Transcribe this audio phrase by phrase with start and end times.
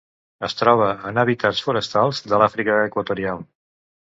[0.45, 3.47] Es troba en hàbitats forestals de l'Àfrica equatorial.